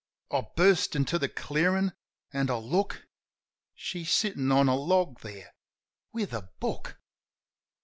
I 0.31 0.41
burst 0.55 0.95
into 0.95 1.19
the 1.19 1.29
clearin'... 1.29 1.93
an' 2.33 2.49
I 2.49 2.55
look.... 2.55 3.05
She's 3.75 4.11
sittin' 4.11 4.51
on 4.51 4.67
a 4.67 4.73
log 4.75 5.19
there 5.19 5.53
^with 6.11 6.33
a 6.33 6.49
book! 6.59 6.97